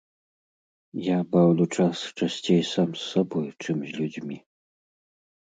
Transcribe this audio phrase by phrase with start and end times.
[1.07, 4.37] Я баўлю час часцей сам з сабой, чым з людзьмі.